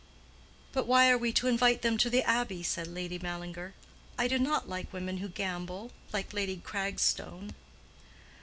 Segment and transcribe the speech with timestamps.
[0.71, 3.75] "But why are we to invite them to the Abbey?" said Lady Mallinger.
[4.17, 7.53] "I do not like women who gamble, like Lady Cragstone."